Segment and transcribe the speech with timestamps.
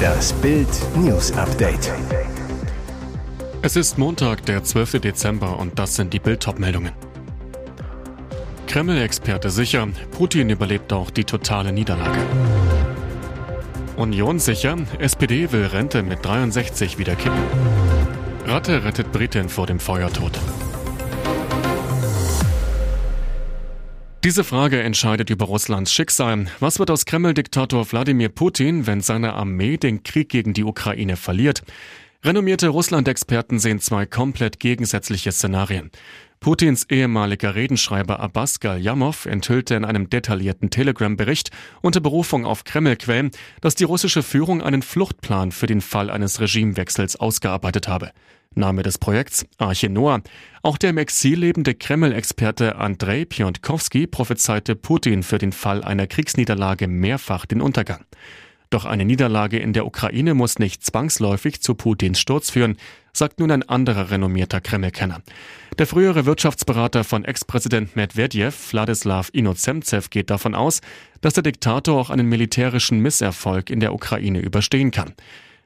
[0.00, 1.92] Das Bild News Update.
[3.62, 5.00] Es ist Montag, der 12.
[5.00, 6.92] Dezember und das sind die Bild meldungen
[8.66, 12.20] Kreml-Experte sicher, Putin überlebt auch die totale Niederlage.
[13.96, 17.42] Union sicher, SPD will Rente mit 63 wieder kippen.
[18.46, 20.38] Ratte rettet Britin vor dem Feuertod.
[24.22, 26.44] Diese Frage entscheidet über Russlands Schicksal.
[26.60, 31.62] Was wird aus Kreml-Diktator Wladimir Putin, wenn seine Armee den Krieg gegen die Ukraine verliert?
[32.22, 35.90] Renommierte Russland-Experten sehen zwei komplett gegensätzliche Szenarien.
[36.40, 41.50] Putins ehemaliger Redenschreiber Abbas Galyamov enthüllte in einem detaillierten Telegram-Bericht
[41.82, 47.16] unter Berufung auf Kreml-Quellen, dass die russische Führung einen Fluchtplan für den Fall eines Regimewechsels
[47.16, 48.12] ausgearbeitet habe.
[48.54, 50.22] Name des Projekts Arche Noah.
[50.62, 56.88] Auch der im Exil lebende Kreml-Experte Andrei Piontkowski prophezeite Putin für den Fall einer Kriegsniederlage
[56.88, 58.06] mehrfach den Untergang.
[58.70, 62.76] Doch eine Niederlage in der Ukraine muss nicht zwangsläufig zu Putins Sturz führen,
[63.12, 65.22] sagt nun ein anderer renommierter Kreml-Kenner.
[65.76, 70.82] Der frühere Wirtschaftsberater von Ex-Präsident Medvedev, Wladislav Inozemtsev, geht davon aus,
[71.20, 75.14] dass der Diktator auch einen militärischen Misserfolg in der Ukraine überstehen kann.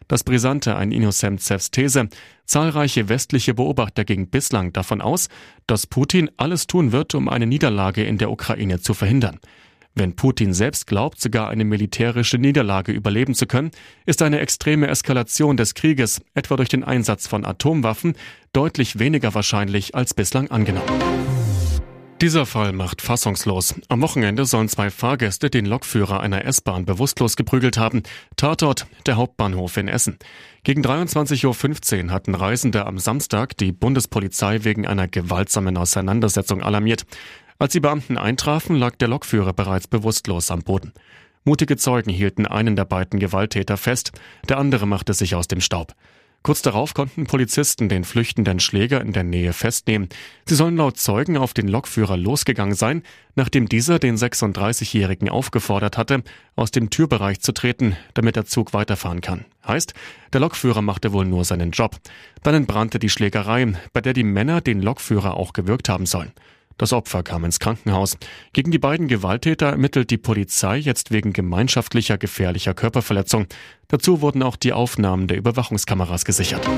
[0.08, 2.08] Das Brisante an Innocentsevs These.
[2.46, 5.28] Zahlreiche westliche Beobachter gingen bislang davon aus,
[5.66, 9.40] dass Putin alles tun wird, um eine Niederlage in der Ukraine zu verhindern.
[9.96, 13.70] Wenn Putin selbst glaubt, sogar eine militärische Niederlage überleben zu können,
[14.06, 18.14] ist eine extreme Eskalation des Krieges, etwa durch den Einsatz von Atomwaffen,
[18.52, 20.88] deutlich weniger wahrscheinlich als bislang angenommen.
[22.20, 23.74] Dieser Fall macht fassungslos.
[23.88, 28.02] Am Wochenende sollen zwei Fahrgäste den Lokführer einer S-Bahn bewusstlos geprügelt haben.
[28.36, 30.18] Tatort der Hauptbahnhof in Essen.
[30.62, 37.04] Gegen 23.15 Uhr hatten Reisende am Samstag die Bundespolizei wegen einer gewaltsamen Auseinandersetzung alarmiert.
[37.58, 40.92] Als die Beamten eintrafen, lag der Lokführer bereits bewusstlos am Boden.
[41.44, 44.12] Mutige Zeugen hielten einen der beiden Gewalttäter fest,
[44.48, 45.94] der andere machte sich aus dem Staub.
[46.42, 50.10] Kurz darauf konnten Polizisten den flüchtenden Schläger in der Nähe festnehmen.
[50.44, 53.02] Sie sollen laut Zeugen auf den Lokführer losgegangen sein,
[53.34, 56.22] nachdem dieser den 36-Jährigen aufgefordert hatte,
[56.54, 59.46] aus dem Türbereich zu treten, damit der Zug weiterfahren kann.
[59.66, 59.94] Heißt,
[60.34, 61.96] der Lokführer machte wohl nur seinen Job.
[62.42, 66.32] Dann entbrannte die Schlägerei, bei der die Männer den Lokführer auch gewürgt haben sollen.
[66.76, 68.16] Das Opfer kam ins Krankenhaus.
[68.52, 73.46] Gegen die beiden Gewalttäter ermittelt die Polizei jetzt wegen gemeinschaftlicher gefährlicher Körperverletzung.
[73.88, 76.68] Dazu wurden auch die Aufnahmen der Überwachungskameras gesichert.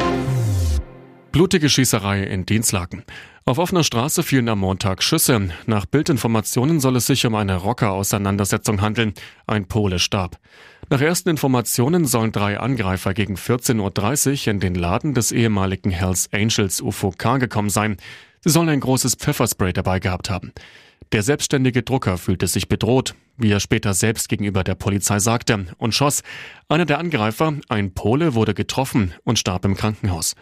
[1.33, 3.05] Blutige Schießerei in Dienstlaken.
[3.45, 5.51] Auf offener Straße fielen am Montag Schüsse.
[5.67, 9.13] Nach Bildinformationen soll es sich um eine Rocker-Auseinandersetzung handeln.
[9.47, 10.39] Ein Pole starb.
[10.89, 16.29] Nach ersten Informationen sollen drei Angreifer gegen 14.30 Uhr in den Laden des ehemaligen Hells
[16.33, 17.99] Angels UFOK gekommen sein.
[18.41, 20.53] Sie sollen ein großes Pfefferspray dabei gehabt haben.
[21.13, 25.95] Der selbstständige Drucker fühlte sich bedroht, wie er später selbst gegenüber der Polizei sagte, und
[25.95, 26.23] schoss.
[26.69, 30.35] Einer der Angreifer, ein Pole, wurde getroffen und starb im Krankenhaus.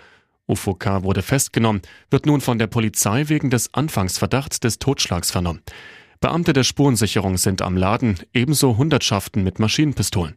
[0.46, 5.62] UFOK wurde festgenommen, wird nun von der Polizei wegen des Anfangsverdachts des Totschlags vernommen.
[6.20, 10.36] Beamte der Spurensicherung sind am Laden, ebenso Hundertschaften mit Maschinenpistolen.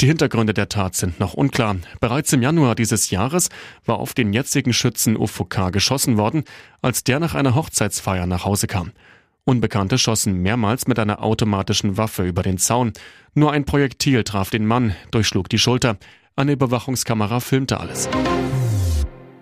[0.00, 1.76] Die Hintergründe der Tat sind noch unklar.
[2.00, 3.48] Bereits im Januar dieses Jahres
[3.86, 6.44] war auf den jetzigen Schützen UFOK geschossen worden,
[6.82, 8.92] als der nach einer Hochzeitsfeier nach Hause kam.
[9.44, 12.92] Unbekannte schossen mehrmals mit einer automatischen Waffe über den Zaun.
[13.32, 15.96] Nur ein Projektil traf den Mann, durchschlug die Schulter.
[16.34, 18.08] Eine Überwachungskamera filmte alles.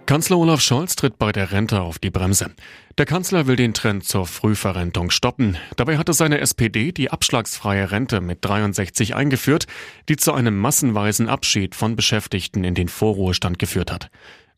[0.07, 2.51] Kanzler Olaf Scholz tritt bei der Rente auf die Bremse.
[2.99, 5.57] Der Kanzler will den Trend zur Frühverrentung stoppen.
[5.77, 9.67] Dabei hatte seine SPD die abschlagsfreie Rente mit 63 eingeführt,
[10.11, 14.11] die zu einem massenweisen Abschied von Beschäftigten in den Vorruhestand geführt hat.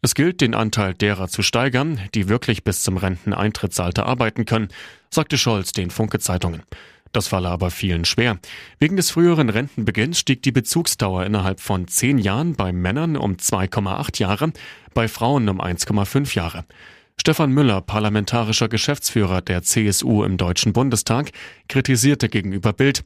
[0.02, 4.68] Es gilt, den Anteil derer zu steigern, die wirklich bis zum Renteneintrittsalter arbeiten können,
[5.10, 6.62] sagte Scholz den Funke Zeitungen.
[7.12, 8.38] Das falle aber vielen schwer.
[8.78, 14.20] Wegen des früheren Rentenbeginns stieg die Bezugsdauer innerhalb von zehn Jahren bei Männern um 2,8
[14.20, 14.52] Jahre,
[14.94, 16.64] bei Frauen um 1,5 Jahre.
[17.18, 21.32] Stefan Müller, parlamentarischer Geschäftsführer der CSU im Deutschen Bundestag,
[21.68, 23.04] kritisierte gegenüber Bild,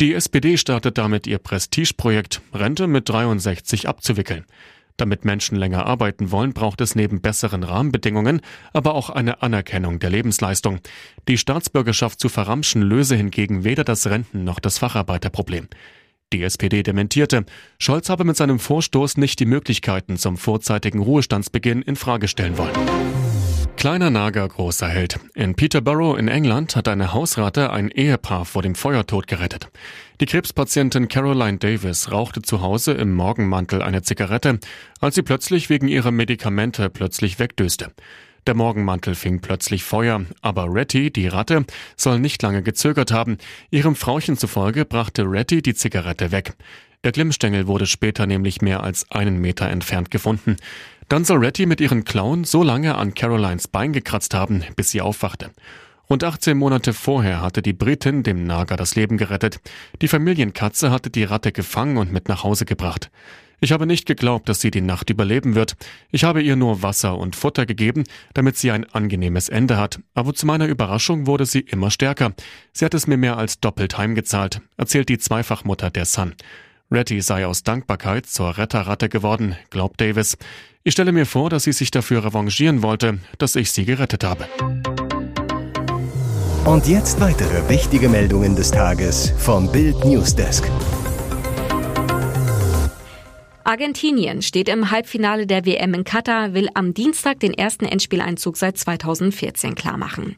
[0.00, 4.44] die SPD startet damit ihr Prestigeprojekt, Rente mit 63 abzuwickeln.
[5.02, 8.40] Damit Menschen länger arbeiten wollen, braucht es neben besseren Rahmenbedingungen
[8.72, 10.78] aber auch eine Anerkennung der Lebensleistung.
[11.26, 15.66] Die Staatsbürgerschaft zu verramschen löse hingegen weder das Renten- noch das Facharbeiterproblem.
[16.32, 17.44] Die SPD dementierte,
[17.80, 23.21] Scholz habe mit seinem Vorstoß nicht die Möglichkeiten zum vorzeitigen Ruhestandsbeginn in Frage stellen wollen.
[23.76, 25.18] Kleiner Nager, großer Held.
[25.34, 29.68] In Peterborough in England hat eine Hausratte ein Ehepaar vor dem Feuertod gerettet.
[30.20, 34.60] Die Krebspatientin Caroline Davis rauchte zu Hause im Morgenmantel eine Zigarette,
[35.00, 37.92] als sie plötzlich wegen ihrer Medikamente plötzlich wegdöste.
[38.46, 41.64] Der Morgenmantel fing plötzlich Feuer, aber Retty, die Ratte,
[41.96, 43.38] soll nicht lange gezögert haben.
[43.70, 46.54] Ihrem Frauchen zufolge brachte Retty die Zigarette weg.
[47.04, 50.56] Der Glimmstängel wurde später nämlich mehr als einen Meter entfernt gefunden.
[51.12, 55.02] Dann soll Retty mit ihren Klauen so lange an Carolines Bein gekratzt haben, bis sie
[55.02, 55.50] aufwachte.
[56.08, 59.60] Rund 18 Monate vorher hatte die Britin dem Nager das Leben gerettet.
[60.00, 63.10] Die Familienkatze hatte die Ratte gefangen und mit nach Hause gebracht.
[63.60, 65.76] Ich habe nicht geglaubt, dass sie die Nacht überleben wird.
[66.12, 70.00] Ich habe ihr nur Wasser und Futter gegeben, damit sie ein angenehmes Ende hat.
[70.14, 72.32] Aber zu meiner Überraschung wurde sie immer stärker.
[72.72, 76.32] Sie hat es mir mehr als doppelt heimgezahlt, erzählt die Zweifachmutter der Sun.
[76.90, 80.36] Retty sei aus Dankbarkeit zur Retterratte geworden, glaubt Davis.
[80.84, 84.48] Ich stelle mir vor, dass sie sich dafür revanchieren wollte, dass ich sie gerettet habe.
[86.64, 90.68] Und jetzt weitere wichtige Meldungen des Tages vom Bild Newsdesk.
[93.62, 98.76] Argentinien steht im Halbfinale der WM in Katar, will am Dienstag den ersten Endspieleinzug seit
[98.76, 100.34] 2014 klarmachen.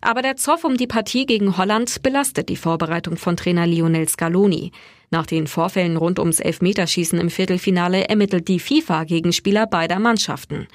[0.00, 4.72] Aber der Zoff um die Partie gegen Holland belastet die Vorbereitung von Trainer Lionel Scaloni.
[5.10, 10.68] Nach den Vorfällen rund ums Elfmeterschießen im Viertelfinale ermittelt die FIFA gegen Spieler beider Mannschaften.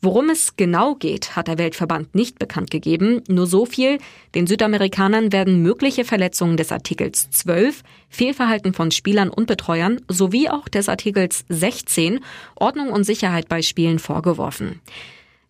[0.00, 3.22] Worum es genau geht, hat der Weltverband nicht bekannt gegeben.
[3.26, 3.98] Nur so viel.
[4.36, 10.68] Den Südamerikanern werden mögliche Verletzungen des Artikels 12, Fehlverhalten von Spielern und Betreuern sowie auch
[10.68, 12.20] des Artikels 16,
[12.54, 14.80] Ordnung und Sicherheit bei Spielen vorgeworfen.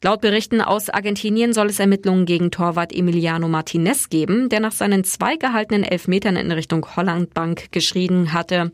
[0.00, 5.02] Laut Berichten aus Argentinien soll es Ermittlungen gegen Torwart Emiliano Martinez geben, der nach seinen
[5.02, 8.70] zwei gehaltenen Elfmetern in Richtung Hollandbank geschrien hatte,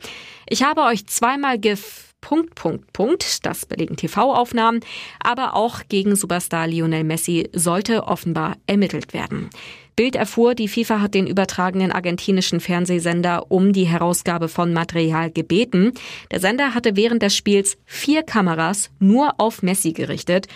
[0.46, 4.80] ich habe euch zweimal gef Punkt, Punkt, Punkt, das belegen TV-Aufnahmen,
[5.22, 9.50] aber auch gegen Superstar Lionel Messi sollte offenbar ermittelt werden.
[9.94, 15.92] Bild erfuhr, die FIFA hat den übertragenen argentinischen Fernsehsender um die Herausgabe von Material gebeten.
[16.30, 20.46] Der Sender hatte während des Spiels vier Kameras nur auf Messi gerichtet.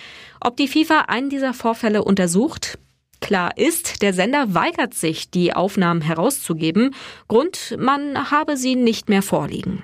[0.41, 2.79] Ob die FIFA einen dieser Vorfälle untersucht,
[3.21, 6.95] Klar ist, der Sender weigert sich, die Aufnahmen herauszugeben.
[7.27, 9.83] Grund, man habe sie nicht mehr vorliegen.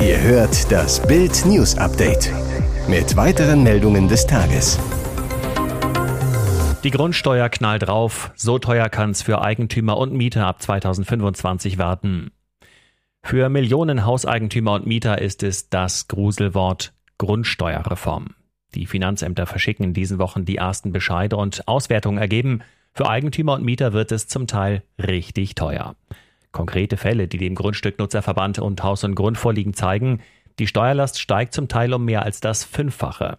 [0.00, 2.32] Ihr hört das Bild News Update
[2.88, 4.78] mit weiteren Meldungen des Tages.
[6.82, 8.30] Die Grundsteuer knallt drauf.
[8.34, 12.32] So teuer kann es für Eigentümer und Mieter ab 2025 werden.
[13.22, 18.34] Für Millionen Hauseigentümer und Mieter ist es das Gruselwort Grundsteuerreform.
[18.74, 22.62] Die Finanzämter verschicken in diesen Wochen die ersten Bescheide und Auswertungen ergeben,
[22.92, 25.96] für Eigentümer und Mieter wird es zum Teil richtig teuer.
[26.54, 30.20] Konkrete Fälle, die dem Grundstücknutzerverband und Haus und Grund vorliegen, zeigen,
[30.60, 33.38] die Steuerlast steigt zum Teil um mehr als das Fünffache.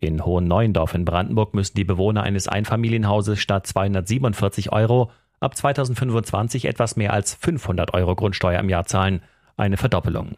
[0.00, 6.96] In Hohen-Neuendorf in Brandenburg müssen die Bewohner eines Einfamilienhauses statt 247 Euro ab 2025 etwas
[6.96, 9.20] mehr als 500 Euro Grundsteuer im Jahr zahlen,
[9.58, 10.36] eine Verdoppelung.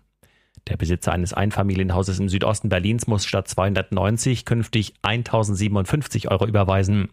[0.66, 7.10] Der Besitzer eines Einfamilienhauses im Südosten Berlins muss statt 290 künftig 1057 Euro überweisen.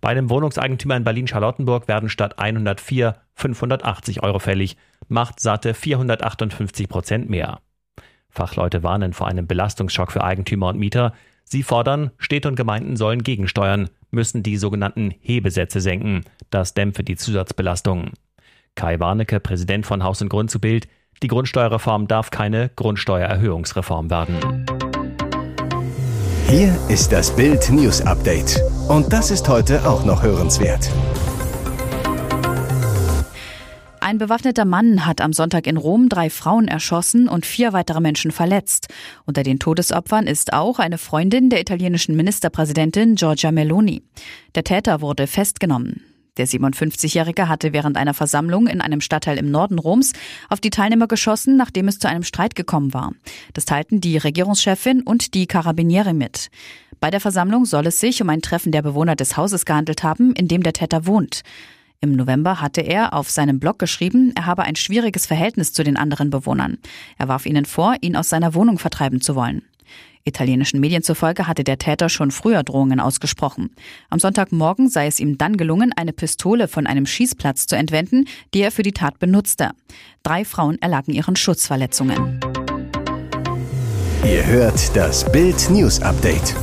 [0.00, 4.76] Bei einem Wohnungseigentümer in Berlin-Charlottenburg werden statt 104 580 Euro fällig,
[5.08, 7.60] macht satte 458 Prozent mehr.
[8.28, 11.12] Fachleute warnen vor einem Belastungsschock für Eigentümer und Mieter.
[11.44, 16.22] Sie fordern, Städte und Gemeinden sollen gegensteuern, müssen die sogenannten Hebesätze senken.
[16.50, 18.12] Das dämpfe die Zusatzbelastung.
[18.74, 20.88] Kai Warnecke, Präsident von Haus und Grund zu Bild,
[21.22, 24.66] die Grundsteuerreform darf keine Grundsteuererhöhungsreform werden.
[26.48, 28.60] Hier ist das Bild News Update.
[28.88, 30.90] Und das ist heute auch noch hörenswert.
[34.00, 38.30] Ein bewaffneter Mann hat am Sonntag in Rom drei Frauen erschossen und vier weitere Menschen
[38.30, 38.88] verletzt.
[39.24, 44.02] Unter den Todesopfern ist auch eine Freundin der italienischen Ministerpräsidentin Giorgia Meloni.
[44.54, 46.02] Der Täter wurde festgenommen.
[46.38, 50.12] Der 57-Jährige hatte während einer Versammlung in einem Stadtteil im Norden Roms
[50.48, 53.12] auf die Teilnehmer geschossen, nachdem es zu einem Streit gekommen war.
[53.52, 56.50] Das teilten die Regierungschefin und die Karabiniere mit.
[57.02, 60.36] Bei der Versammlung soll es sich um ein Treffen der Bewohner des Hauses gehandelt haben,
[60.36, 61.42] in dem der Täter wohnt.
[62.00, 65.96] Im November hatte er auf seinem Blog geschrieben, er habe ein schwieriges Verhältnis zu den
[65.96, 66.78] anderen Bewohnern.
[67.18, 69.62] Er warf ihnen vor, ihn aus seiner Wohnung vertreiben zu wollen.
[70.22, 73.70] Italienischen Medien zufolge hatte der Täter schon früher Drohungen ausgesprochen.
[74.08, 78.60] Am Sonntagmorgen sei es ihm dann gelungen, eine Pistole von einem Schießplatz zu entwenden, die
[78.60, 79.72] er für die Tat benutzte.
[80.22, 82.38] Drei Frauen erlagen ihren Schutzverletzungen.
[84.24, 86.54] Ihr hört das Bild News Update.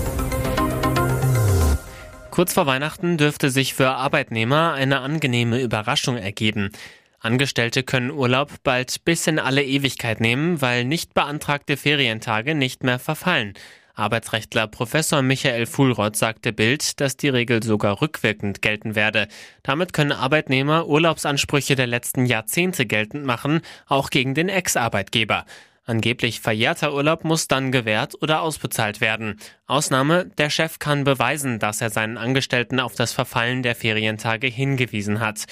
[2.40, 6.72] Kurz vor Weihnachten dürfte sich für Arbeitnehmer eine angenehme Überraschung ergeben.
[7.20, 12.98] Angestellte können Urlaub bald bis in alle Ewigkeit nehmen, weil nicht beantragte Ferientage nicht mehr
[12.98, 13.56] verfallen.
[13.94, 19.28] Arbeitsrechtler Professor Michael Fuhlrott sagte Bild, dass die Regel sogar rückwirkend gelten werde.
[19.62, 25.44] Damit können Arbeitnehmer Urlaubsansprüche der letzten Jahrzehnte geltend machen, auch gegen den Ex-Arbeitgeber.
[25.90, 29.40] Angeblich verjährter Urlaub muss dann gewährt oder ausbezahlt werden.
[29.66, 35.20] Ausnahme, der Chef kann beweisen, dass er seinen Angestellten auf das Verfallen der Ferientage hingewiesen
[35.20, 35.46] hat.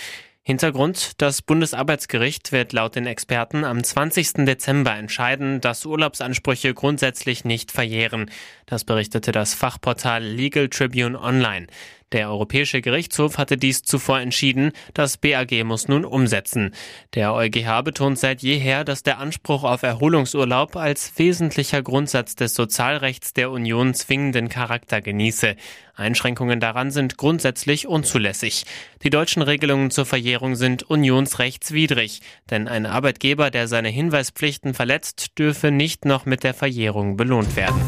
[0.44, 4.46] Hintergrund, das Bundesarbeitsgericht wird laut den Experten am 20.
[4.46, 8.29] Dezember entscheiden, dass Urlaubsansprüche grundsätzlich nicht verjähren.
[8.67, 11.65] Das berichtete das Fachportal Legal Tribune Online.
[12.13, 16.73] Der Europäische Gerichtshof hatte dies zuvor entschieden, das BAG muss nun umsetzen.
[17.13, 23.33] Der EuGH betont seit jeher, dass der Anspruch auf Erholungsurlaub als wesentlicher Grundsatz des Sozialrechts
[23.33, 25.57] der Union zwingenden Charakter genieße.
[25.95, 28.63] Einschränkungen daran sind grundsätzlich unzulässig.
[29.03, 35.71] Die deutschen Regelungen zur Verjährung sind unionsrechtswidrig, denn ein Arbeitgeber, der seine Hinweispflichten verletzt, dürfe
[35.71, 37.81] nicht noch mit der Verjährung belohnt werden.